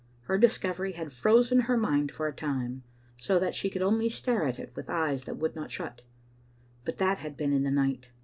Her 0.21 0.39
discovery 0.39 0.93
had 0.93 1.13
frozen 1.13 1.59
her 1.59 1.77
mind 1.77 2.11
for 2.11 2.27
a 2.27 2.33
time, 2.33 2.81
so 3.17 3.37
that 3.37 3.53
she 3.53 3.69
could 3.69 3.83
only 3.83 4.09
stare 4.09 4.45
at 4.47 4.57
it 4.57 4.75
with 4.75 4.89
eyes 4.89 5.25
that 5.25 5.37
would 5.37 5.55
not 5.55 5.69
shut; 5.69 6.01
but 6.83 6.97
that 6.97 7.19
had 7.19 7.37
been 7.37 7.53
in 7.53 7.61
the 7.61 7.69
night. 7.69 8.09